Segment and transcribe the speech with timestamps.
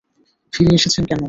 [0.53, 1.19] ফিরে এসেছেন কেন?